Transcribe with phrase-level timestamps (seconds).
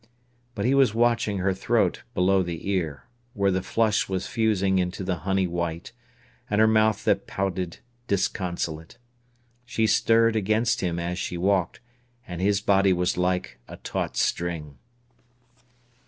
[0.55, 3.05] But he was watching her throat below the ear,
[3.35, 5.91] where the flush was fusing into the honey white,
[6.49, 8.97] and her mouth that pouted disconsolate.
[9.63, 11.81] She stirred against him as she walked,
[12.27, 14.79] and his body was like a taut string.